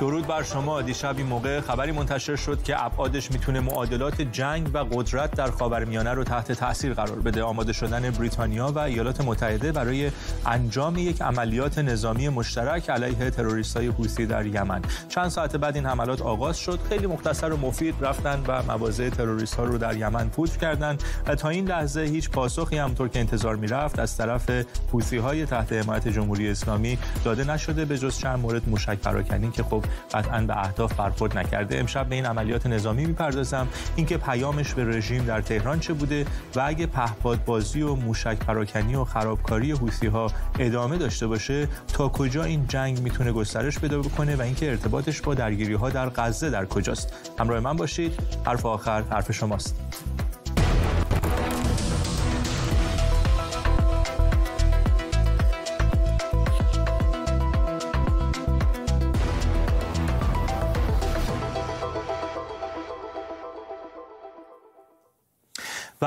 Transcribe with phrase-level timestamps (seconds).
[0.00, 0.82] درود بر شما.
[0.82, 6.10] دیشب این موقع خبری منتشر شد که ابعادش می‌تونه معادلات جنگ و قدرت در خاورمیانه
[6.10, 7.42] رو تحت تاثیر قرار بده.
[7.42, 10.10] آماده شدن بریتانیا و ایالات متحده برای
[10.46, 14.82] انجام یک عملیات نظامی مشترک علیه تروریستای حوثی در یمن.
[15.08, 16.80] چند ساعت بعد این حملات آغاز شد.
[16.88, 21.34] خیلی مختصر و مفید رفتن و مواضع تروریست ها رو در یمن پوچ کردند و
[21.34, 24.50] تا این لحظه هیچ پاسخی همونطور که انتظار می‌رفت از طرف
[24.92, 29.62] حوثی های تحت حمایت جمهوری اسلامی داده نشده به جز چند مورد موشک پراکنی که
[29.62, 31.78] خب قطعا به اهداف برخورد نکرده.
[31.78, 33.68] امشب به این عملیات نظامی می‌پردازم.
[33.96, 38.94] اینکه پیامش به رژیم در تهران چه بوده و اگه پهپاد بازی و موشک پراکنی
[38.94, 44.36] و خرابکاری حوثی ها ادامه داشته باشه تا کجا این جنگ می‌تونه گسترش پیدا بکنه
[44.36, 48.20] و اینکه ارتباطش با درگیری ها در غزه در کجاست؟ همراه من باشید.
[48.46, 49.76] حرف آخر حرف شماست.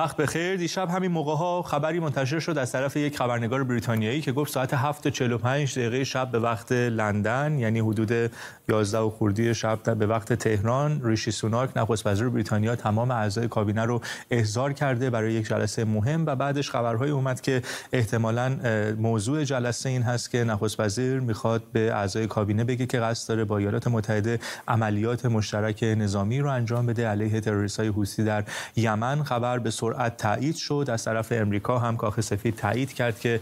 [0.06, 0.56] وقت بخیر.
[0.56, 4.75] دیشب همین موقع ها خبری منتشر شد از طرف یک خبرنگار بریتانیایی که گفت ساعت
[4.75, 8.31] 7:45 دقیقه شب به وقت لندن یعنی حدود
[8.70, 13.84] 11 و خردی شب به وقت تهران ریشی سوناک نخست وزیر بریتانیا تمام اعضای کابینه
[13.84, 17.62] رو احضار کرده برای یک جلسه مهم و بعدش خبرهای اومد که
[17.94, 18.56] احتمالا
[18.97, 23.44] موضوع جلسه این هست که نخست وزیر می‌خواد به اعضای کابینه بگه که قصد داره
[23.44, 28.44] با ایالات متحده عملیات مشترک نظامی رو انجام بده علیه تروریستای حوثی در
[28.75, 29.23] یمن.
[29.23, 30.85] خبر به سرعت تایید شد.
[30.91, 33.39] از طرف امریکا هم کاخ سفید تایید کرد که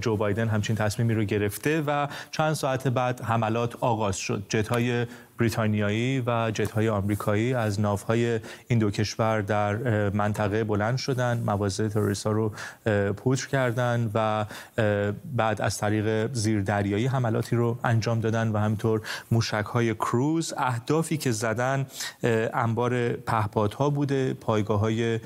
[0.00, 4.42] جو بایدن همچین تصمیمی رو گرفته و چند ساعت بعد حملات آغاز شد.
[4.48, 5.06] جت‌های
[5.38, 9.74] بریتانیایی و جت‌های آمریکایی از ناوهای این دو کشور در
[10.10, 12.52] منطقه بلند شدند مواضع تروریست‌ها رو
[13.12, 14.46] پودر کردند و
[15.36, 21.86] بعد از طریق زیردریایی حملاتی رو انجام دادن و همینطور موشک‌های کروز اهدافی که زدن
[22.54, 25.20] انبار پهپادها بوده پایگاه‌های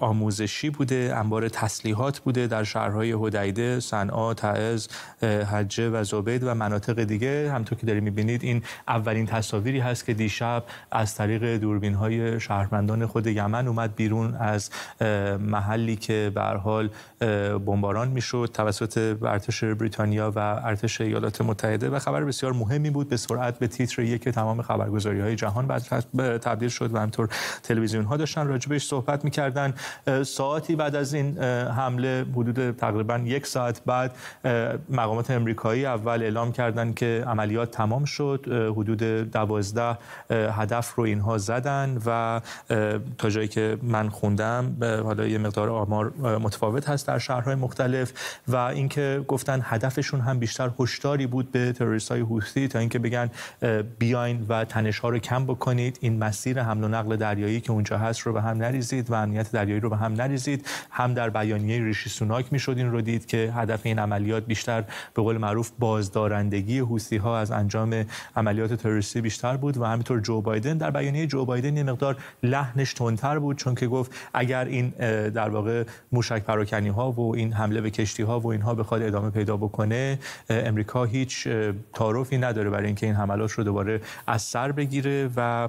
[0.00, 4.88] آموزشی بوده انبار تسلیحات بوده در شهرهای هدیده، صنعا، تعز،
[5.22, 7.50] حجه و زبید و مناطق دیگه.
[7.52, 13.06] همطور که دارید می‌بینید این اولین تصاویری هست که دیشب از طریق دوربین های شهروندان
[13.06, 14.70] خود یمن اومد بیرون از
[15.40, 16.90] محلی که به حال
[17.66, 23.16] بمباران می‌شد توسط ارتش بریتانیا و ارتش ایالات متحده و خبر بسیار مهمی بود به
[23.16, 25.68] سرعت به تیتر یک تمام خبرگزاری های جهان
[26.38, 27.28] تبدیل شد و همطور
[27.62, 29.74] تلویزیون ها داشتن راجبش صحبت می‌کردن.
[30.22, 34.16] ساعتی بعد از این حمله حدود تقریبا یک ساعت بعد
[34.90, 38.46] مقامات امریکایی اول اعلام کردند که عملیات تمام شد.
[38.76, 39.98] حدود دوازده
[40.30, 42.40] هدف رو اینها زدن و
[43.18, 48.12] تا جایی که من خوندم حالا یه مقدار آمار متفاوت هست در شهرهای مختلف
[48.48, 53.30] و اینکه گفتن هدفشون هم بیشتر هشداری بود به تروریست های حوثی تا اینکه بگن
[53.98, 55.98] بیاین و تنش ها رو کم بکنید.
[56.00, 59.52] این مسیر حمل و نقل دریایی که اونجا هست رو به هم نریزید و امنیت
[59.52, 60.66] دریایی رو به هم نریزید.
[60.90, 65.22] هم در بیانیه ریشی سوناک می‌شد این رو دید که هدف این عملیات بیشتر به
[65.22, 68.04] قول معروف بازدارندگی حوثی ها از انجام
[68.36, 70.78] عملیات تروریستی بیشتر بود و همینطور جو بایدن.
[70.78, 74.88] در بیانیه جو بایدن یه مقدار لحنش تندتر بود چون که گفت اگر این
[75.30, 79.30] در واقع موشک پراکنی ها و این حمله به کشتی ها و اینها بخواد ادامه
[79.30, 80.18] پیدا بکنه
[80.50, 81.48] امریکا هیچ
[81.94, 85.68] تعارفی نداره برای اینکه این حملات رو دوباره از سر بگیره و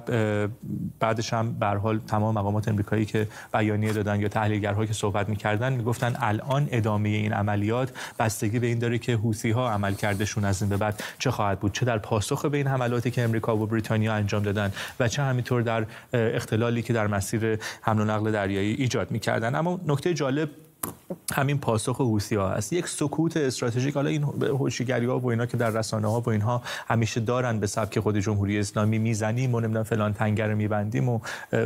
[1.00, 5.72] بعدش هم به حال تمام مقامات امریکایی که بیانیه دادن یا تحلیلگرها که صحبت می‌کردن
[5.72, 10.62] می‌گفتن الان ادامه این عملیات بستگی به این داره که حوثی ها عمل کردشون از
[10.62, 13.66] این به بعد چه خواهد بود چه در پاسخ به این حملاتی که امریکا و
[13.66, 18.74] بریتانیا انجام دادن و چه همینطور در اختلالی که در مسیر حمل و نقل دریایی
[18.74, 19.54] ایجاد می‌کردن.
[19.54, 20.50] اما نکته جالب
[21.32, 25.56] همین پاسخ حوسی ها است یک سکوت استراتژیک حالا این هوشیگری ها و اینا که
[25.56, 29.84] در رسانه ها و اینها همیشه دارن به سبک خود جمهوری اسلامی می‌زنیم و نمی‌دونم
[29.84, 31.20] فلان تنگه میبندیم و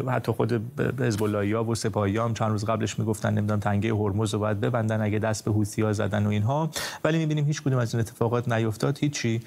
[0.08, 0.62] حتی خود
[1.00, 5.00] حزب الله و سپاهی هم چند روز قبلش می‌گفتن نمی‌دونم تنگه هرمز رو باید ببندن
[5.00, 6.70] اگه دست به حوسی ها زدن و اینها.
[7.04, 8.98] ولی می‌بینیم هیچ کدوم از این اتفاقات نیفتاد.
[8.98, 9.40] هیچی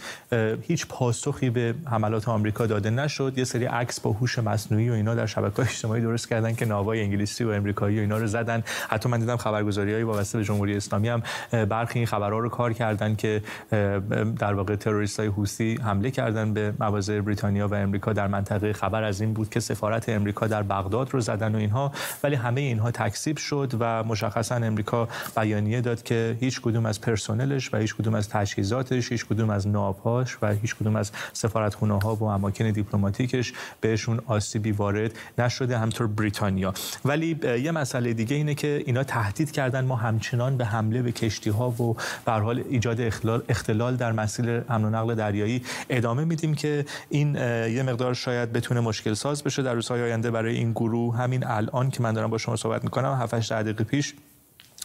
[0.62, 3.34] هیچ پاسخی به حملات آمریکا داده نشد.
[3.38, 7.02] یه سری عکس با هوش مصنوعی و اینا در شبکه‌های اجتماعی درست کردن که ناوای
[7.02, 8.64] انگلیسی و امریکایی و اینا رو زدن.
[8.90, 13.16] حتی من دیدم های وابسته به جمهوری اسلامی هم برخی این خبرها رو کار کردن
[13.16, 13.42] که
[14.40, 18.14] در واقع تروریست های حوثی حمله کردن به مواضع بریتانیا و امریکا.
[18.14, 21.92] در منطقه خبر از این بود که سفارت امریکا در بغداد رو زدن و اینها
[22.24, 27.74] ولی همه اینها تکذیب شد و مشخصا امریکا بیانیه داد که هیچ کدوم از پرسنلش
[27.74, 32.16] و هیچ کدوم از تجهیزاتش هیچ کدوم از ناوهاش و هیچ کدوم از سفارتخونه ها
[32.16, 36.74] و اماکن دیپلماتیکش بهشون آسیبی وارد نشده همطور بریتانیا.
[37.06, 41.50] ولی یه مسئله دیگه اینه که اینا تهدید کردن ما همچنان به حمله به کشتی
[41.50, 41.96] ها و
[42.26, 43.02] به حال ایجاد
[43.50, 48.80] اختلال, در مسیر حمل و نقل دریایی ادامه میدیم که این یه مقدار شاید بتونه
[48.80, 51.18] مشکل ساز بشه در روزهای آینده برای این گروه.
[51.18, 54.14] همین الان که من دارم با شما صحبت می‌کنم 7 دقیقه پیش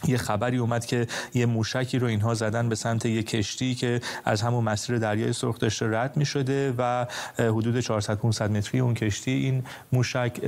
[0.07, 4.41] یه خبری اومد که یه موشکی رو اینها زدن به سمت یه کشتی که از
[4.41, 7.05] همون مسیر دریای سرخ داشته رد می شده و
[7.37, 10.41] حدود 400 500 متری اون کشتی این موشک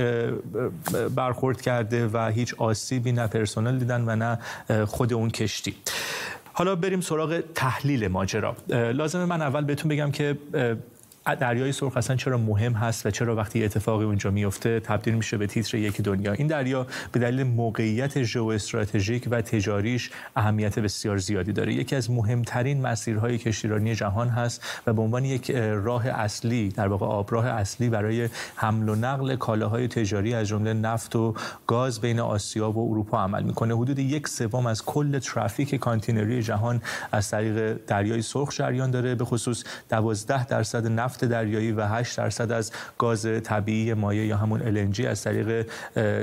[1.14, 4.38] برخورد کرده و هیچ آسیبی نه پرسنل دیدن و نه
[4.84, 5.74] خود اون کشتی.
[6.52, 8.56] حالا بریم سراغ تحلیل ماجرا.
[8.68, 10.38] لازمه من اول بهتون بگم که
[11.24, 15.46] دریای سرخ اصلا چرا مهم هست و چرا وقتی اتفاقی اونجا میفته تبدیل میشه به
[15.46, 21.74] تیتر یک دنیا؟ این دریا به دلیل موقعیت ژئواستراتژیک و تجاریش اهمیت بسیار زیادی داره.
[21.74, 27.06] یکی از مهمترین مسیرهای کشتیرانی جهان هست و به عنوان یک راه اصلی در واقع
[27.06, 31.34] آبراه اصلی برای حمل و نقل کالاهای تجاری از جمله نفت و
[31.66, 33.76] گاز بین آسیا و اروپا عمل می‌کنه.
[33.76, 36.82] حدود یک سوم از کل ترافیک کانتینری جهان
[37.12, 39.14] از طریق دریای سرخ جریان داره.
[39.14, 44.36] به خصوص 12 درصد نفت نفت دریایی و 8 درصد از گاز طبیعی مایع یا
[44.36, 45.66] همون LNG از طریق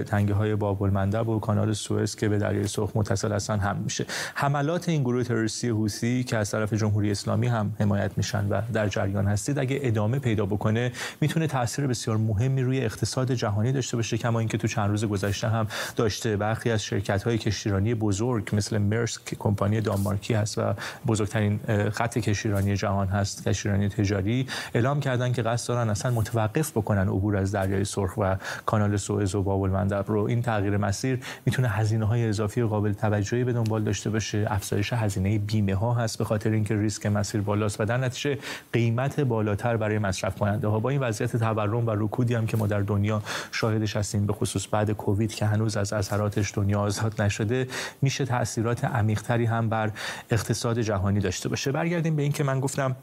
[0.03, 4.05] تنگه های باب المندب و کانال سوئز که به دریای سرخ متصل هستن حمل میشه.
[4.35, 8.87] حملات این گروه تروریستی حوثی که از طرف جمهوری اسلامی هم حمایت میشن و در
[8.87, 10.91] جریان هستید اگه ادامه پیدا بکنه
[11.21, 15.49] می‌تونه تاثیر بسیار مهمی روی اقتصاد جهانی داشته باشه کما اینکه تو چند روز گذشته
[15.49, 16.37] هم داشته.
[16.37, 20.73] برخی از شرکت های کشتیرانی بزرگ مثل مرسک که کمپانی دانمارکی هست و
[21.07, 21.59] بزرگترین
[21.91, 24.47] خط کشتیرانی جهان هست کشتیرانی تجاری
[24.81, 28.35] اعلام کردن که قصد دارن اصلا متوقف بکنن عبور از دریای سرخ و
[28.65, 30.23] کانال سوئز و باب المندب رو.
[30.23, 34.45] این تغییر مسیر می‌تونه هزینه های اضافی قابل توجهی به دنبال داشته باشه.
[34.49, 38.37] افزایش هزینه بیمه ها هست به خاطر اینکه ریسک مسیر بالاست و در نتیجه
[38.73, 42.67] قیمت بالاتر برای مصرف کننده ها با این وضعیت تورم و رکودی هم که ما
[42.67, 47.67] در دنیا شاهدش هستیم به خصوص بعد کووید که هنوز از اثراتش دنیا آزاد نشده
[48.01, 49.91] میشه تاثیرات عمیقتری هم بر
[50.31, 51.71] اقتصاد جهانی داشته باشه.
[51.71, 52.95] برگردیم به اینکه من گفتم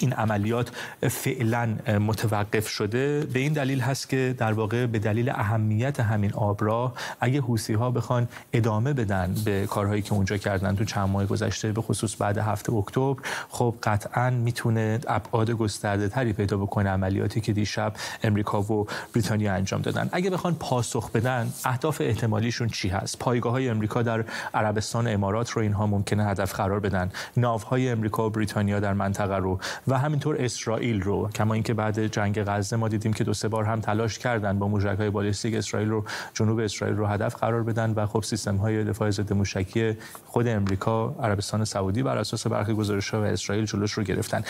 [0.00, 0.70] این عملیات
[1.10, 3.20] فعلا متوقف شده.
[3.32, 7.90] به این دلیل هست که در واقع به دلیل اهمیت همین آبراه اگه حوسی ها
[7.90, 12.38] بخوان ادامه بدن به کارهایی که اونجا کردن تو چند ماه گذشته به خصوص بعد
[12.38, 13.14] هفته اکتبر
[13.48, 17.92] خب قطعا می‌تونه ابعاد گسترده تری پیدا بکنه عملیاتی که دیشب
[18.22, 20.08] امریکا و بریتانیا انجام دادن.
[20.12, 24.24] اگه بخوان پاسخ بدن اهداف احتمالیشون چی هست؟ پایگاه های امریکا در
[24.54, 27.10] عربستان امارات رو اینها ممکنه هدف قرار بدن.
[27.36, 29.58] ناوهای امریکا و بریتانیا در منطقه رو
[29.90, 33.64] و همینطور اسرائیل رو کما اینکه بعد جنگ غزه ما دیدیم که دو سه بار
[33.64, 36.04] هم تلاش کردن با موشک‌های بالستیک اسرائیل رو
[36.34, 39.96] جنوب اسرائیل رو هدف قرار بدن و خب سیستم‌های دفاع ضد موشکی
[40.26, 44.42] خود امریکا عربستان سعودی بر اساس برخی گزارش‌ها و اسرائیل جلوش رو گرفتن.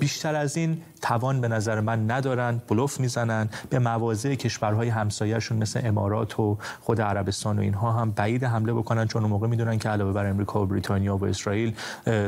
[0.00, 3.48] بیشتر از این توان به نظر من ندارن بلوف می‌زنن.
[3.70, 9.06] به مواضع کشورهای همسایه‌شون مثل امارات و خود عربستان و اینها هم بعید حمله بکنن
[9.06, 11.74] چون موقع می‌دونن که علاوه بر امریکا و بریتانیا و اسرائیل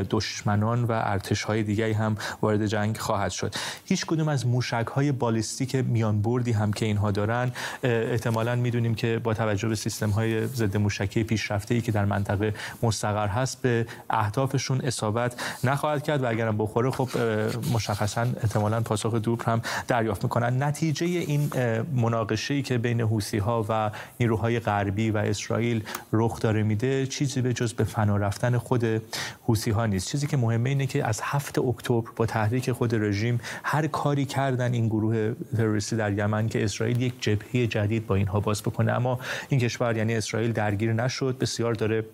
[0.09, 2.15] دشمنان و ارتش‌های دیگه هم
[2.67, 3.55] جنگ خواهد شد.
[3.85, 7.51] هیچ کدوم از موشک های بالستیک میان بردی هم که اینها دارن
[7.83, 12.53] احتمالا می‌دونیم که با توجه به سیستم های ضد موشکی پیشرفته ای که در منطقه
[12.83, 17.09] مستقر هست به اهدافشون اصابت نخواهد کرد و اگرم بخوره خب
[17.73, 20.63] مشخصا احتمالا پاسخ دور هم دریافت می‌کنن.
[20.63, 21.51] نتیجه این
[21.95, 25.83] مناقشه ای که بین حوسی ها و نیروهای غربی و اسرائیل
[26.13, 29.01] رخ داره میده چیزی به جز به فنا رفتن خود
[29.47, 30.07] حوسی ها نیست.
[30.07, 34.73] چیزی که مهمه اینه که از هفت اکتبر با تحریک خود رژیم هر کاری کردن
[34.73, 38.91] این گروه تروریستی در یمن که اسرائیل یک جبهه جدید با اینها باز بکنه.
[38.91, 39.19] اما
[39.49, 41.37] این کشور یعنی اسرائیل درگیر نشد.
[41.37, 42.05] بسیار داره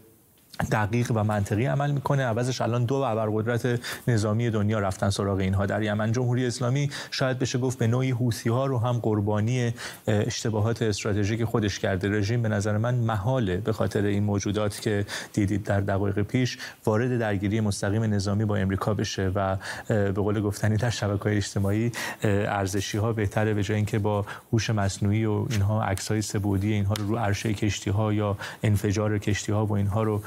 [0.71, 2.23] دقیق و منطقی عمل می‌کنه.
[2.23, 5.65] عوضش الان دو ابرقدرت نظامی دنیا رفتن سراغ اینها.
[5.65, 9.73] در یمن جمهوری اسلامی شاید بشه گفت به نوعی حوثی ها رو هم قربانی
[10.07, 12.09] اشتباهات استراتژیک خودش کرده.
[12.09, 17.19] رژیم به نظر من محاله به خاطر این موجودات که دیدید در دقایق پیش وارد
[17.19, 21.91] درگیری مستقیم نظامی با امریکا بشه و به قول گفتنی در شبکه‌های اجتماعی
[22.23, 26.93] ارزشی ها بهتره به جای اینکه با هوش مصنوعی و اینها عکس های سه‌بعدی اینها
[26.93, 30.21] رو رو عرشه کشتی ها یا انفجار کشتی ها و اینها رو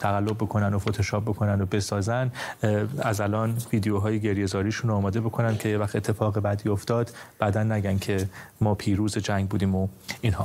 [0.00, 2.32] تقلب بکنن و فتوشاپ بکنن و بسازن
[2.98, 7.98] از الان ویدیوهای گریه‌زاریشون رو آماده بکنن که یه وقت اتفاق بدی افتاد بعدا نگن
[7.98, 8.28] که
[8.60, 9.88] ما پیروز جنگ بودیم و
[10.20, 10.44] اینها.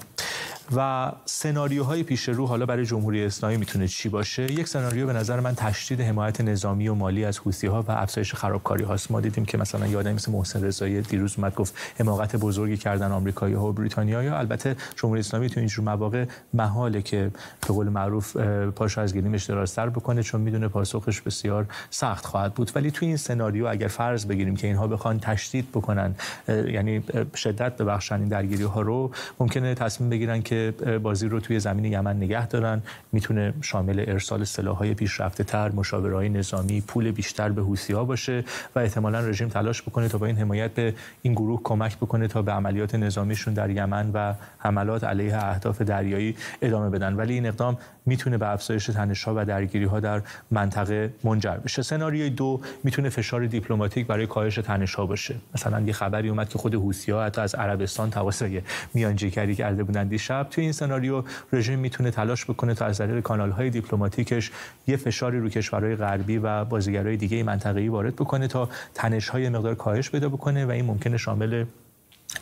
[0.75, 5.39] و سناریوهای پیش رو حالا برای جمهوری اسلامی می‌تونه چی باشه؟ یک سناریو به نظر
[5.39, 9.11] من تشدید حمایت نظامی و مالی از حوثی ها و افزایش خرابکاری هاست.
[9.11, 13.53] ما دیدیم که مثلا یادم مثل محسن رضایی دیروز اومد گفت حماقت بزرگی کردن آمریکایی
[13.53, 17.31] ها و بریتانیا یا البته جمهوری اسلامی تو اینجور مواقع محاله که
[17.67, 18.37] به قول معروف
[18.75, 22.71] پاش از گلیمش درازتر بکنه چون می‌دونه پاسخش بسیار سخت خواهد بود.
[22.75, 26.15] ولی تو این سناریو اگر فرض بگیریم که اینها بخوان تشدید بکنن
[26.47, 27.03] یعنی
[27.35, 30.73] شدت ببخشن این درگیری ها رو ممکنه تصمیم بگیرن که که
[31.03, 32.81] بازی رو توی زمین یمن نگه دارن.
[33.11, 37.61] می‌تونه شامل ارسال سلاح‌های پیشرفته تر مشاورهای نظامی پول بیشتر به
[37.93, 38.43] ها باشه
[38.75, 42.41] و احتمالا رژیم تلاش بکنه تا با این حمایت به این گروه کمک بکنه تا
[42.41, 47.13] به عملیات نظامیشون در یمن و حملات علیه اهداف دریایی ادامه بدن.
[47.13, 50.21] ولی این اقدام می‌تونه به افزایش تنش‌ها و درگیری‌ها در
[50.51, 51.81] منطقه منجر بشه.
[51.81, 55.35] سناریوی دو می‌تونه فشار دیپلماتیک برای کاهش تنش‌ها باشه.
[55.55, 58.61] مثلا یه خبری اومد که خود حوثی‌ها حتی از عربستان توسط
[58.93, 60.46] میانجیگری کرده بودن دیشب.
[60.49, 61.23] توی این سناریو
[61.53, 64.51] رژیم می‌تونه تلاش بکنه تا از طریق کانال‌های دیپلماتیکش
[64.87, 70.09] یه فشاری رو کشورهای غربی و بازیگرای دیگه منطقه‌ای وارد بکنه تا تنش‌های مقدار کاهش
[70.09, 71.65] پیدا بکنه و این ممکنه شامل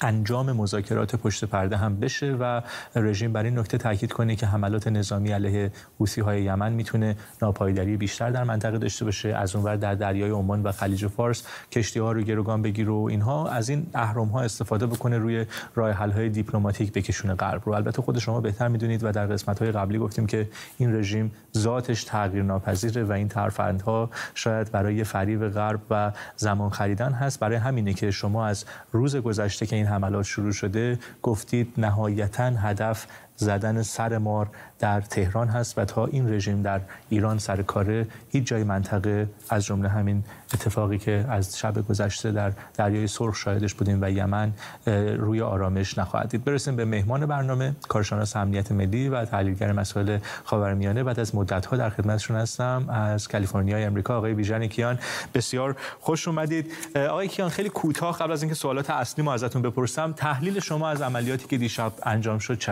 [0.01, 2.61] انجام مذاکرات پشت پرده هم بشه و
[2.95, 7.97] رژیم بر این نکته تاکید کنه که حملات نظامی علیه حوثی های یمن می‌تونه ناپایداری
[7.97, 9.29] بیشتر در منطقه داشته باشه.
[9.29, 13.49] از اونور در دریای عمان و خلیج فارس کشتی ها رو گروگان بگیره و اینها
[13.49, 17.73] از این اهرم ها استفاده بکنه روی راه حل های دیپلماتیک بکشونه غرب رو.
[17.73, 22.03] البته خود شما بهتر می‌دونید و در قسمت های قبلی گفتیم که این رژیم ذاتش
[22.03, 27.39] تغییر ناپذیره و این ترفندها شاید برای فریب غرب و زمان خریدن هست.
[27.39, 33.07] برای همینه که شما از روز گذشته که این حملات شروع شده گفتید نهایتا هدف
[33.37, 34.47] زدن سر مار
[34.79, 39.65] در تهران هست و تا این رژیم در ایران سر کاره هیچ جای منطقه از
[39.65, 40.23] جمله همین
[40.53, 44.53] اتفاقی که از شب گذشته در دریای سرخ شاهدش بودیم و یمن
[45.17, 46.43] روی آرامش نخواهد دید.
[46.43, 47.75] برسیم به مهمان برنامه.
[47.87, 52.89] کارشناس امنیت ملی و تحلیلگر مسائل خاورمیانه بعد از مدت در خدمتشون هستم.
[52.89, 54.99] از کالیفرنیا امریکا آقای بیژن کیان
[55.33, 56.71] بسیار خوش اومدید.
[56.95, 61.01] آقای کیان خیلی کوتاه قبل از اینکه سوالات اصلی ما ازتون بپرسم تحلیل شما از
[61.01, 62.71] عملیاتی که دیشب انجام شد چه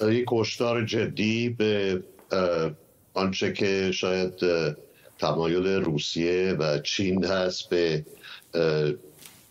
[0.00, 2.02] یک کشتار جدی به
[3.14, 4.34] آنچه که شاید
[5.18, 8.04] تمایل روسیه و چین هست به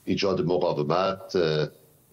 [0.05, 1.35] ایجاد مقاومت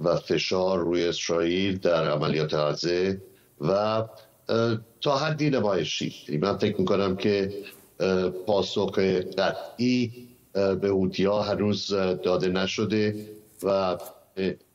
[0.01, 3.23] و فشار روی اسرائیل در عملیات غزه
[3.61, 4.03] و
[5.01, 6.39] تا حدی نمایشی.
[6.39, 7.53] من فکر می‌کنم که
[8.47, 8.99] پاسخ
[9.39, 13.27] قطعی به هوتیا هنوز داده نشده
[13.63, 13.99] و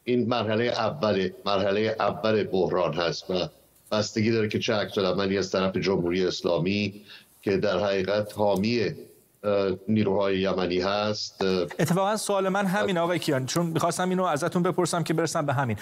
[0.08, 3.50] این مرحله اول مرحله اول بحران هست و
[3.92, 7.02] بستگی داره که چه عکس عملی از طرف جمهوری اسلامی
[7.42, 8.92] که در حقیقت حامی
[9.88, 11.42] نیروهای یمنی هست.
[11.80, 15.78] اتفاقا سوال من همین آقای کیان چون می‌خواستم اینو ازتون بپرسم که برسم به همین.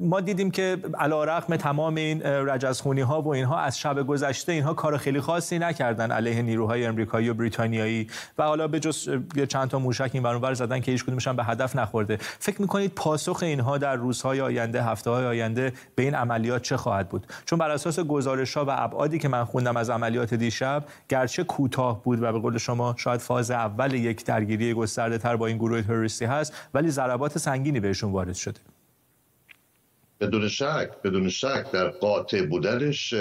[0.00, 4.74] ما دیدیم که علا رقم تمام این رجزخونی ها و اینها از شب گذشته اینها
[4.74, 8.06] کار خیلی خاصی نکردن علیه نیروهای امریکایی و بریتانیایی.
[8.38, 9.08] و حالا به جز
[9.48, 12.16] چند تا موشک این برون زدن که هیچ به هدف نخورده.
[12.20, 17.08] فکر می‌کنید پاسخ اینها در روزهای آینده هفته های آینده به این عملیات چه خواهد
[17.08, 21.44] بود؟ چون بر اساس گزارش ها و ابعادی که من خوندم از عملیات دیشب گرچه
[21.44, 25.56] کوتاه بود و به قول شما شاید فاز اول یک درگیری گسترده تر با این
[25.56, 28.60] گروه تروریستی هست ولی ضربات سنگینی بهشون وارد شده.
[30.20, 33.14] بدون شک بدون شک در قاطع بودنش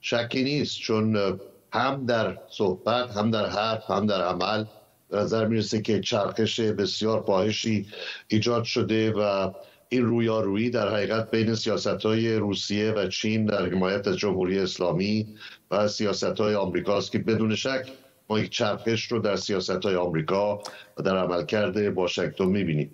[0.00, 1.38] شکی نیست چون
[1.72, 4.64] هم در صحبت هم در حرف هم در عمل
[5.12, 7.86] نظر می‌رسه که چرخش بسیار پاهشی
[8.28, 9.50] ایجاد شده و
[9.88, 15.26] این رویارویی در حقیقت بین سیاست های روسیه و چین در حمایت از جمهوری اسلامی
[15.70, 17.92] و سیاست های آمریکاست که بدون شک
[18.30, 20.62] ما یک چرخش رو در سیاست های آمریکا
[20.96, 22.90] و در عملکرد واشنگتن می‌بینیم.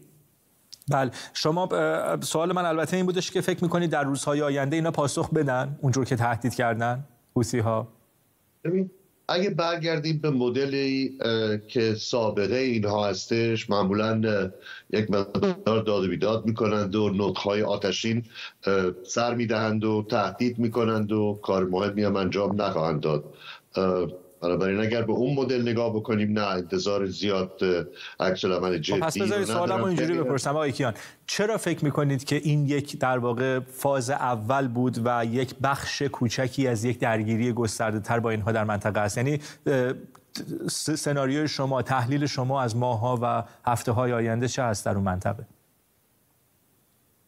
[0.88, 1.10] بله.
[1.34, 1.68] شما
[2.20, 6.04] سوال من البته این بودش که فکر می‌کنید در روزهای آینده اینا پاسخ بدن؟ اونجور
[6.04, 7.88] که تهدید کردن حوسی ها
[9.28, 11.18] اگه برگردیم به مدلی
[11.68, 14.50] که سابقه اینها هستش معمولا
[14.90, 18.24] یک مقدار داد و بیداد می‌کنند و نطخهای آتشین
[19.02, 23.24] سر می‌دهند و تهدید می‌کنند و کار مهمی هم انجام نخواهند داد.
[24.42, 27.60] بنابراین اگر به اون مدل نگاه بکنیم نه انتظار زیاد
[28.20, 30.50] عکس العمل جدی پس بذارید سوالمو اینجوری بپرسم.
[30.50, 30.94] آقای کیان
[31.26, 36.68] چرا فکر می‌کنید که این یک در واقع فاز اول بود و یک بخش کوچکی
[36.68, 39.40] از یک درگیری گسترده تر با اینها در منطقه است؟ یعنی
[40.70, 45.46] سناریوی شما تحلیل شما از ماها و هفته های آینده چه هست در اون منطقه؟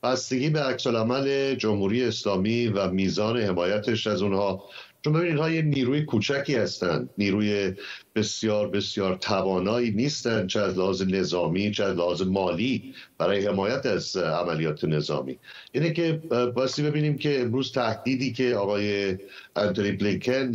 [0.03, 4.65] بستگی به عکس العمل جمهوری اسلامی و میزان حمایتش از اونها.
[5.05, 7.75] چون ببینید اینها یه نیروی کوچکی هستند نیروی
[8.15, 14.17] بسیار بسیار توانایی نیستند چه از لحاظ نظامی چه از لحاظ مالی برای حمایت از
[14.17, 15.39] عملیات نظامی.
[15.73, 16.13] اینه که
[16.55, 19.17] باستی ببینیم که امروز تهدیدی که آقای
[19.57, 20.51] انتونی بلینکن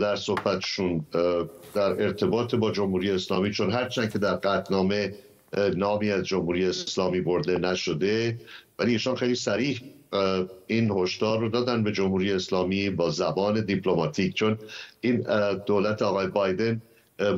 [0.00, 1.06] در صحبتشون
[1.74, 5.14] در ارتباط با جمهوری اسلامی چون هرچند که در قطنامه
[5.76, 8.38] نامی از جمهوری اسلامی برده نشده
[8.78, 9.80] ولی ایشان خیلی سریح
[10.66, 14.58] این هشدار رو دادن به جمهوری اسلامی با زبان دیپلماتیک چون
[15.00, 15.26] این
[15.66, 16.82] دولت آقای بایدن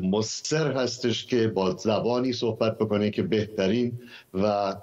[0.03, 4.01] مصر هستش که با زبانی صحبت بکنه که بهترین
[4.35, 4.75] و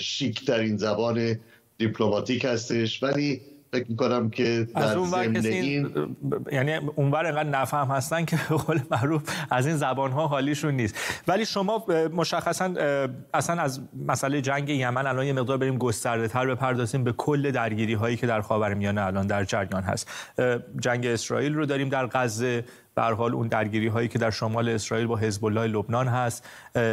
[0.00, 1.40] شیکترین زبان
[1.78, 3.02] دیپلماتیک هستش.
[3.02, 3.42] ولی
[3.74, 5.90] فکر می‌کنم که در ضمن این
[6.52, 10.94] یعنی اونور انقدر نفهم هستن که به قول معروف از این زبان ها حالیشون نیست.
[11.28, 12.74] ولی شما مشخصا
[13.34, 17.94] اصلا از مسئله جنگ یمن الان یه مقدار بریم گسترده تر بپردازیم به کل درگیری
[17.94, 20.08] هایی که در خاورمیانه الان در جریان هست.
[20.80, 22.64] جنگ اسرائیل رو داریم در غزه.
[22.94, 26.48] به حال اون درگیری هایی که در شمال اسرائیل با حزب الله لبنان هست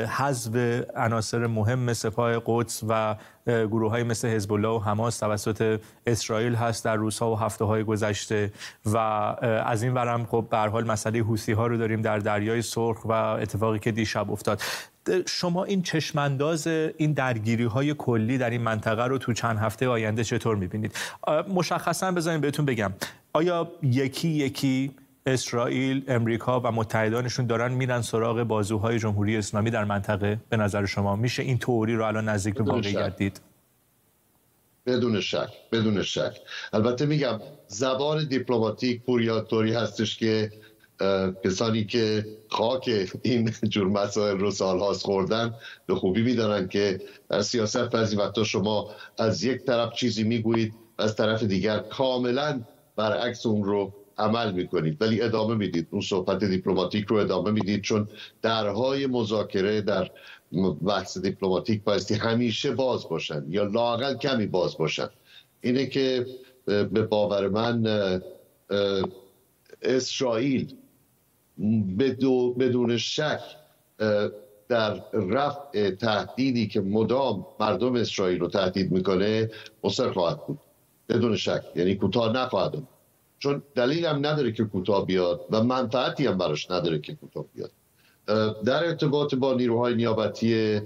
[0.07, 0.55] حذف
[0.95, 3.15] عناصر مهم سپاه قدس و
[3.47, 7.83] گروه های مثل حزب الله و حماس توسط اسرائیل هست در روزها و هفته های
[7.83, 8.51] گذشته
[8.85, 13.05] و از این ورم خب به حال مسئله حوسی ها رو داریم در دریای سرخ
[13.05, 14.61] و اتفاقی که دیشب افتاد.
[15.27, 20.23] شما این چشمانداز این درگیری های کلی در این منطقه رو تو چند هفته آینده
[20.23, 20.95] چطور می‌بینید؟
[21.53, 22.93] مشخصا بذاریم بهتون بگم.
[23.33, 24.91] آیا یکی یکی
[25.25, 30.39] اسرائیل، امریکا و متحدانشون دارن میرن سراغ بازوهای جمهوری اسلامی در منطقه.
[30.49, 33.41] به نظر شما میشه این توری رو الان نزدیک به واقعیت دید؟
[34.85, 36.37] بدون شک بدون شک.
[36.73, 40.51] البته میگم زبان دیپلماتیک پوریاتوری هستش که
[41.45, 45.53] کسانی که خاک این جور مسائل رو سالهاست خوردن
[45.85, 51.15] به خوبی می‌دانن که در سیاست بعضی وقتا شما از یک طرف چیزی می‌گویید از
[51.15, 52.61] طرف دیگر کاملا
[52.95, 55.01] برعکس اون رو عمل می‌کنید.
[55.01, 55.87] ولی ادامه می‌دید.
[55.91, 57.81] اون صحبت دیپلماتیک رو ادامه می‌دید.
[57.81, 58.07] چون
[58.41, 60.11] درهای مذاکره در
[60.85, 65.09] بحث دیپلماتیک بایستی همیشه باز باشن یا لاقل کمی باز باشن.
[65.61, 66.25] اینه که
[66.65, 67.87] به باور من
[69.81, 70.73] اسرائیل
[72.59, 73.41] بدون شک
[74.69, 79.49] در رفع تهدیدی که مدام مردم اسرائیل رو تهدید می‌کنه
[79.83, 80.59] مصر خواهد بود.
[81.09, 81.63] بدون شک.
[81.75, 82.87] یعنی کوتاه نخواهد بود.
[83.39, 87.71] چون دلیل هم نداره که کوتاه بیاد و منفعتی هم براش نداره که کوتاه بیاد.
[88.65, 90.81] در ارتباط با نیروهای نیابتی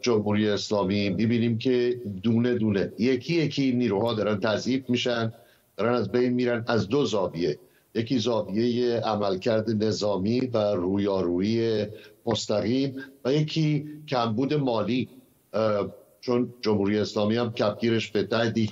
[0.00, 5.32] جمهوری اسلامی می‌بینیم که دونه دونه یکی یکی نیروها دارن تضعیف میشن
[5.76, 7.58] دارن از بین میرن از دو زاویه.
[7.94, 11.86] یکی زاویه عملکرد نظامی و رویارویی
[12.26, 15.08] مستقیم و یکی کمبود مالی.
[16.20, 18.70] چون جمهوری اسلامی هم کپگیرش به ده دیگ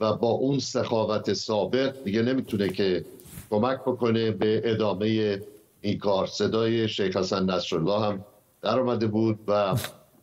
[0.00, 3.04] و با اون سخاوت سابق دیگه نمی‌تونه که
[3.50, 5.40] کمک بکنه به ادامه
[5.80, 6.26] این کار.
[6.26, 8.24] صدای شیخ حسن نصرالله هم
[8.62, 9.76] در آمده بود و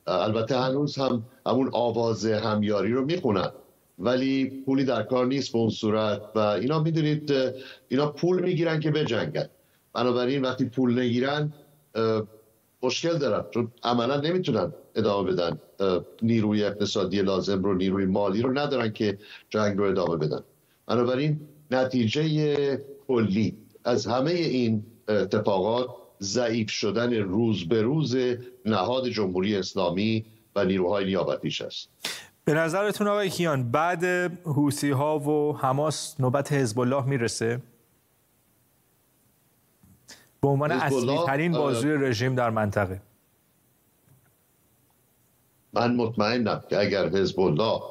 [0.08, 3.52] البته هنوز هم همون آواز همیاری رو می‌خونن.
[4.00, 7.34] ولی پولی در کار نیست به اون صورت و اینا می‌دونید
[7.90, 9.50] اینا پول می‌گیرن که بجنگن.
[9.94, 11.54] بنابراین وقتی پول نگیرن
[12.84, 15.60] مشکل دارن چون عملا نمی‌تونن ادامه بدن
[16.22, 19.18] نیروی اقتصادی لازم رو نیروی مالی رو ندارن که
[19.50, 20.40] جنگ رو ادامه بدن.
[20.88, 21.40] بنابراین
[21.72, 25.88] نتیجه کلی از همه این اتفاقات
[26.22, 28.18] ضعیف شدن روز به روز
[28.66, 31.90] نهاد جمهوری اسلامی و نیروهای نیابتیش است.
[32.46, 34.04] به نظرتون آقای کیان بعد
[34.44, 37.60] حوسی ها و حماس نوبت حزب الله می‌رسه؟
[40.44, 43.02] به عنوان اصلی ترین بازوی رژیم در منطقه.
[45.74, 47.82] من مطمئنم که اگر حزب الله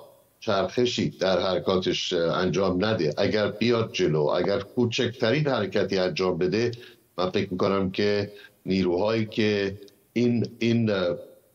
[0.41, 6.71] چرخشی در حرکاتش انجام نده اگر بیاد جلو اگر کوچکترین حرکتی انجام بده
[7.19, 8.33] من فکر می‌کنم که
[8.67, 9.81] نیروهایی که
[10.12, 10.91] این این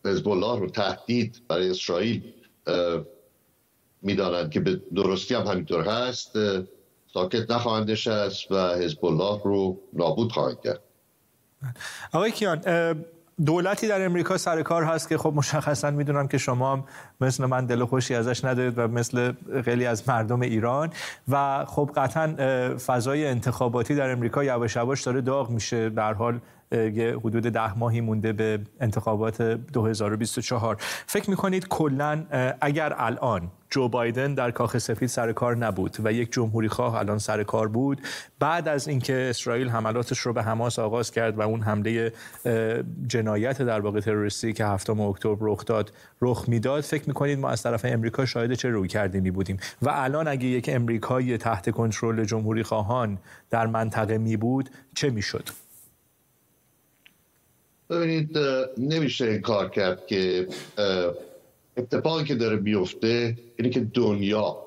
[0.05, 2.33] حزب الله رو تهدید برای اسرائیل
[4.01, 6.31] می‌دانند که به درستی هم همینطور هست
[7.13, 10.86] ساکت نخواهند نشست و حزب الله رو نابود خواهند کرد.
[12.13, 12.61] آقای کیان
[13.45, 16.85] دولتی در امریکا سر کار هست که خب مشخصا می‌دونم که شما
[17.21, 19.33] مثل من دل خوشی ازش ندارید و مثل
[19.65, 20.89] خیلی از مردم ایران.
[21.27, 22.27] و خب قطعا
[22.77, 25.89] فضای انتخاباتی در امریکا یواش یواش داره داغ میشه.
[25.89, 26.39] در حال
[26.71, 32.25] یه حدود ده ماهی مونده به انتخابات 2024 فکر می‌کنید کلا
[32.61, 37.17] اگر الان جو بایدن در کاخ سفید سر کار نبود و یک جمهوری خواه الان
[37.17, 38.01] سر کار بود
[38.39, 42.13] بعد از اینکه اسرائیل حملاتش رو به حماس آغاز کرد و اون حمله
[43.07, 47.63] جنایت در واقع تروریستی که هفتم اکتبر رخ داد رخ می‌داد فکر می‌کنید ما از
[47.63, 49.57] طرف امریکا شاهد چه روی کردی بودیم.
[49.81, 53.17] و الان اگه یک امریکایی تحت کنترل جمهوری خواهان
[53.49, 55.49] در منطقه می بود چه می‌شد؟
[57.89, 58.37] ببینید
[58.77, 60.47] نمیشه این کار کرد که
[61.77, 64.57] اتفاقی که داره بیفته اینه که دنیا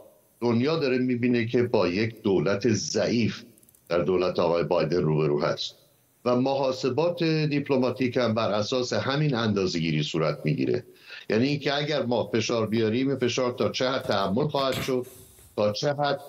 [0.41, 3.43] دنیا داره می‌بینه که با یک دولت ضعیف
[3.89, 5.80] در دولت آقای بایدن روبرو هست.
[6.25, 10.85] و محاسبات دیپلماتیک هم بر اساس همین اندازهگیری صورت می‌گیره.
[11.31, 15.07] یعنی اینکه اگر ما فشار بیاریم فشار تا چه حد تحمل خواهد شد
[15.57, 16.21] تا چه حد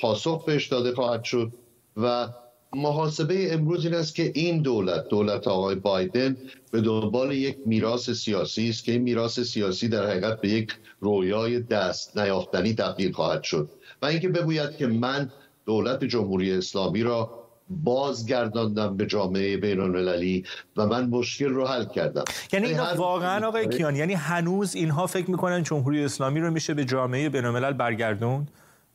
[0.00, 1.52] پاسخ بهش داده خواهد شد.
[1.96, 2.28] و
[2.76, 6.36] محاسبه امروز این است که این دولت دولت آقای بایدن
[6.70, 11.60] به دنبال یک میراث سیاسی است که این میراث سیاسی در حقیقت به یک رویای
[11.60, 13.70] دست نیافتنی تبدیل خواهد شد.
[14.02, 15.30] و اینکه بگوید که من
[15.66, 20.44] دولت جمهوری اسلامی را بازگرداندم به جامعه بین المللی
[20.76, 22.24] و من مشکل رو حل کردم.
[22.52, 26.84] یعنی اینا واقعا آقای کیان یعنی هنوز اینها فکر می‌کنن جمهوری اسلامی رو میشه به
[26.84, 28.46] جامعه بین الملل برگردون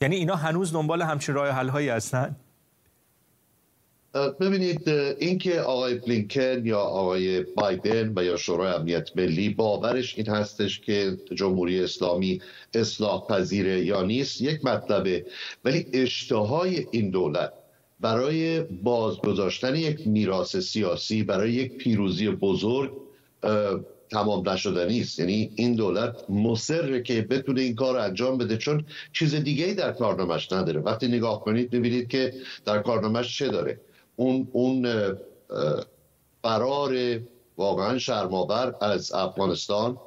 [0.02, 2.36] یعنی اینا هنوز دنبال همچین راه حل هایی هستن
[4.40, 10.80] ببینید اینکه آقای بلینکن یا آقای بایدن و یا شورای امنیت ملی باورش این هستش
[10.80, 12.42] که جمهوری اسلامی
[12.74, 15.26] اصلاح پذیره یا نیست یک مطلبه.
[15.66, 17.54] ولی اشتهای این دولت
[18.00, 22.92] برای بازگذاشتن یک میراث سیاسی برای یک پیروزی بزرگ
[24.10, 29.36] تمام نشدنی است یعنی این دولت مصره که بتونه این کار انجام بده چون چیز
[29.36, 30.80] دیگه ای در کارنامش نداره.
[30.80, 32.34] وقتی نگاه کنید می‌بینید که
[32.66, 33.80] در کارنامش چه داره.
[34.16, 34.88] اون اون
[36.44, 37.20] قرار
[37.58, 39.98] واقعا شرماور از افغانستان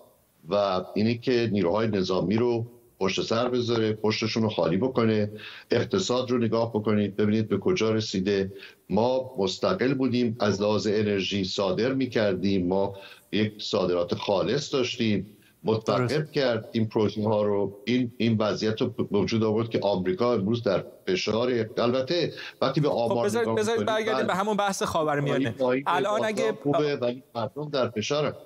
[0.49, 2.67] و اینی که نیروهای نظامی رو
[3.03, 5.31] پشت سر بذاره پشتشون رو خالی بکنه
[5.71, 8.53] اقتصاد رو نگاه بکنید ببینید به کجا رسیده.
[8.91, 12.67] ما مستقل بودیم از لحاظ انرژی صادر می‌کردیم.
[12.67, 12.95] ما
[13.33, 15.27] یک صادرات خالص داشتیم
[15.65, 16.69] متوقف کرد.
[16.73, 21.67] این پروژه ها رو این این وضعیت رو وجود آورد که آمریکا امروز در فشار.
[21.79, 25.55] البته وقتی به آمار خب بذارید بذارید برگردیم به همون بحث خاورمیانه
[25.87, 28.37] الان اگه خوبه ولی مردم در فشار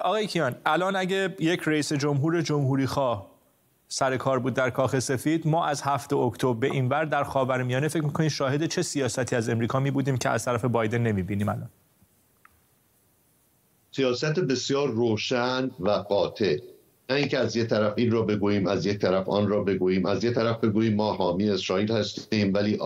[0.00, 3.37] آقای کیان الان اگه یک رئیس جمهور جمهوری خواه
[3.88, 5.46] سر کار بود در کاخ سفید.
[5.46, 9.48] ما از هفته اکتبر به این بر در خاورمیانه فکر می‌کنید شاهد چه سیاستی از
[9.48, 11.70] امریکا می بودیم که از طرف بایدن نمی‌بینیم الان.
[13.92, 16.58] سیاست بسیار روشن و قاطع.
[17.10, 20.06] نه اینکه از یه طرف این را بگوییم از یک طرف آن را بگوییم.
[20.06, 22.78] از یه طرف بگوییم ما حامی اسرائیل هستیم ولی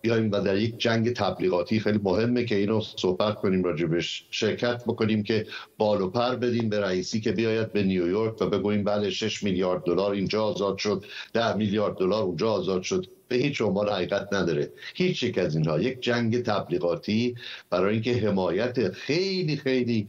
[0.00, 5.22] بیایم و در یک جنگ تبلیغاتی خیلی مهمه که اینو صحبت کنیم راجبش شرکت بکنیم
[5.22, 5.46] که
[5.78, 9.82] بال و پر بدیم به رئیسی که بیاید به نیویورک و بگوییم بله 6 میلیارد
[9.84, 13.17] دلار اینجا آزاد شد 10 میلیارد دلار اونجا آزاد شد.
[13.28, 14.72] به هیچ عنوان حقیقت نداره.
[14.94, 17.34] هیچ یک از اینها یک جنگ تبلیغاتی
[17.70, 20.08] برای اینکه حمایت خیلی خیلی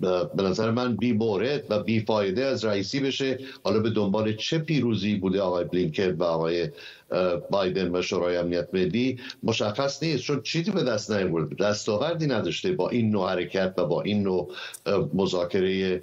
[0.00, 3.38] به نظر من بی مورد و بی فایده از رئیسی بشه.
[3.62, 6.68] حالا به دنبال چه پیروزی بوده آقای بلینکن و آقای
[7.50, 11.54] بایدن و شورای امنیت ملی؟ مشخص نیست چون چیزی به دست نیاورده.
[11.54, 14.54] دستاوردی نداشته با این نوع حرکت و با این نوع
[15.14, 16.02] مذاکره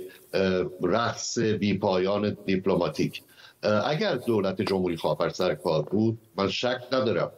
[0.84, 3.22] رقص بی پایان دیپلماتیک.
[3.66, 7.32] اگر دولت جمهوری خواه سر کار بود من شک ندارم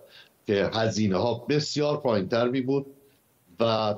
[0.47, 2.85] که هزینه ها بسیار پایین تر می بود
[3.59, 3.95] و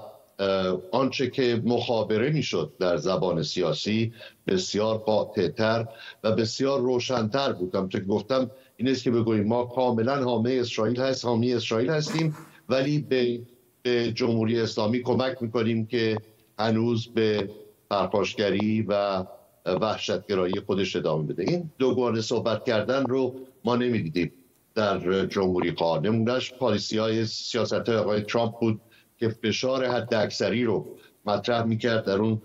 [0.91, 4.13] آنچه که مخابره می‌شد در زبان سیاسی
[4.47, 5.87] بسیار قاطعتر
[6.23, 7.89] و بسیار روشنتر بود.
[7.89, 12.37] که گفتم این است که بگوییم ما کاملا حامی اسرائیل هست حامی اسرائیل هستیم
[12.69, 13.39] ولی به,
[13.81, 16.17] به جمهوری اسلامی کمک می‌کنیم که
[16.59, 17.49] هنوز به
[17.89, 19.25] پرخاشگری و
[19.65, 21.43] وحشتگرایی خودش ادامه بده.
[21.43, 24.33] این دوگانه صحبت کردن رو ما نمی‌دیدیم.
[24.75, 28.81] در جمهوری خواه نمونهش پالیسی های سیاست های آقای ترامپ بود
[29.17, 32.41] که فشار حد اکثری رو مطرح می‌کرد در اون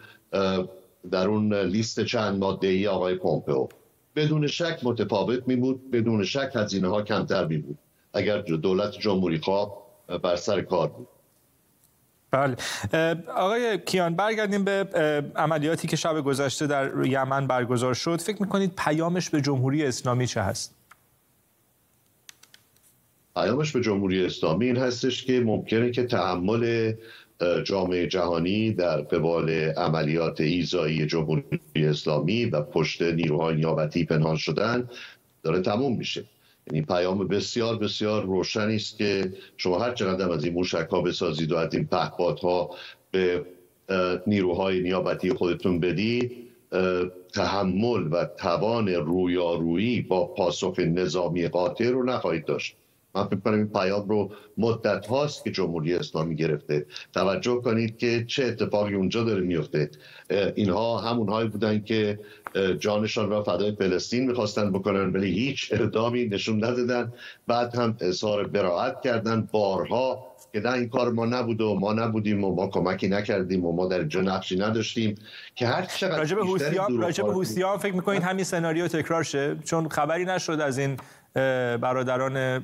[1.11, 3.69] در اون لیست چند ماده ای آقای پومپئو.
[4.17, 7.79] بدون شک متفاوت می بود بدون شک هزینه ها کمتر می بود
[8.13, 9.85] اگر دولت جمهوری خواه
[10.23, 11.09] بر سر کار بود.
[12.35, 12.57] بله.
[13.37, 14.89] آقای کیان برگردیم به
[15.37, 18.21] عملیاتی که شب گذشته در یمن برگزار شد.
[18.21, 20.75] فکر می‌کنید پیامش به جمهوری اسلامی چه هست؟
[23.35, 26.93] پیامش به جمهوری اسلامی این هستش که ممکنه که تحمل
[27.65, 31.45] جامعه جهانی در قبال عملیات ایزایی جمهوری
[31.77, 34.89] اسلامی و پشت نیروهای نیابتی پنهان شدن
[35.43, 36.25] داره تموم میشه.
[36.73, 41.53] یعنی پیام بسیار بسیار روشنی است که شما هر چقدر از این موشک ها بسازید
[41.53, 41.89] و از این
[42.43, 42.71] ها
[43.11, 43.47] به
[44.27, 46.33] نیروهای نیابتی خودتون بدید
[47.33, 52.77] تحمل و توان رویارویی با پاسخ نظامی قاطع رو نخواهید داشت.
[53.15, 56.87] من فکر کنم این پیام رو مدت هاست که جمهوری اسلامی گرفته.
[57.15, 59.91] توجه کنید که چه اتفاقی اونجا داره میفته.
[60.55, 62.19] اینها همون هایی بودن که
[62.79, 67.13] جانشان را فدای فلسطین می‌خواستن بکنن ولی هیچ اقدامی نشون ندادن.
[67.47, 69.49] بعد هم اظهار براعت کردن.
[69.53, 73.73] بارها که نه این کار ما نبود و ما نبودیم و ما کمکی نکردیم و
[73.73, 75.15] ما در اینجا نقشی نداشتیم
[75.55, 76.19] که هر چقدر
[76.91, 80.97] راجب حوثیان فکر می‌کنید همین سناریو تکرار شه؟ چون خبری نشد از این
[81.35, 82.63] برادران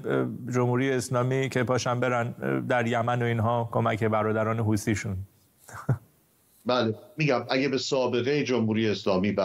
[0.52, 2.30] جمهوری اسلامی که پاشن برن
[2.68, 5.16] در یمن و اینها کمک برادران حوثیشون.
[6.66, 9.36] بله میگم اگه به سابقه جمهوری اسلامی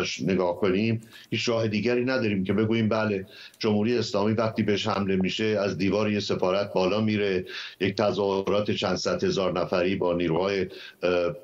[0.00, 1.00] هش نگاه کنیم
[1.30, 3.26] هیچ راه دیگری نداریم که بگوییم بله
[3.58, 7.44] جمهوری اسلامی وقتی بهش حمله میشه از دیوار یه سفارت بالا میره
[7.80, 10.66] یک تظاهرات چند صد هزار نفری با نیروهای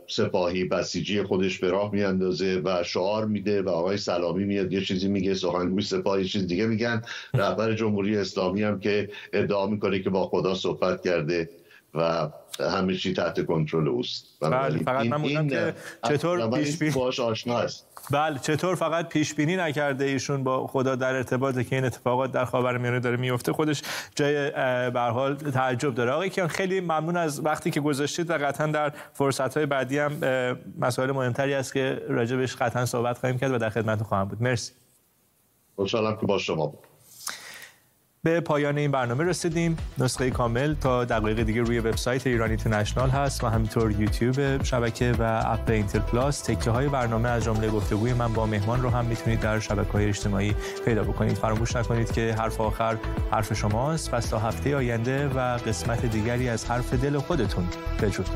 [0.08, 5.08] سپاهی بسیجی خودش به راه میاندازه و شعار میده و آقای سلامی میاد یه چیزی
[5.08, 7.02] میگه سخنگوی سپاهی چیز دیگه میگن.
[7.34, 11.50] رهبر جمهوری اسلامی هم که ادعا می‌کنه که با خدا صحبت کرده.
[11.94, 12.28] و
[12.60, 14.26] همه چی تحت کنترل اوست.
[14.40, 15.74] بله فقط من این که
[16.08, 17.86] چطور پیش بینی باش آشنا است.
[18.10, 22.44] بله چطور فقط پیش بینی نکرده ایشون با خدا در ارتباطه که این اتفاقات در
[22.44, 23.82] خاورمیانه داره میفته خودش
[24.14, 24.50] جای
[24.90, 26.10] به حال تعجب داره.
[26.10, 30.12] آقای کیان خیلی ممنون از وقتی که گذاشتید و قطعا در فرصت های بعدی هم
[30.78, 34.42] مسائل مهمتری است که راجبش قطعا صحبت خواهیم کرد و در خدمت خواهم بود.
[34.42, 34.72] مرسی.
[35.76, 36.91] خوشحالم که با شما بود.
[38.24, 39.76] به پایان این برنامه رسیدیم.
[39.98, 45.42] نسخه کامل تا دقایق دیگه روی وبسایت ایران اینترنشنال هست و همینطور یوتیوب شبکه و
[45.46, 46.40] اپ اینتر پلاس.
[46.40, 50.08] تکه های برنامه از جمله گفتگوی من با مهمان رو هم می‌تونید در شبکه های
[50.08, 50.54] اجتماعی
[50.84, 51.36] پیدا بکنید.
[51.36, 52.96] فراموش نکنید که حرف آخر
[53.30, 54.10] حرف شماست.
[54.10, 57.64] پس تا هفته آینده و قسمت دیگری از حرف دل خودتون
[57.98, 58.28] بدرود